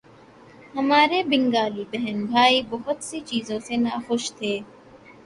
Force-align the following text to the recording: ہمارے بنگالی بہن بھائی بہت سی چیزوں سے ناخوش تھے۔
ہمارے 0.75 1.21
بنگالی 1.23 1.83
بہن 1.91 2.25
بھائی 2.25 2.61
بہت 2.69 3.03
سی 3.03 3.19
چیزوں 3.25 3.59
سے 3.59 3.75
ناخوش 3.77 4.31
تھے۔ 4.33 4.59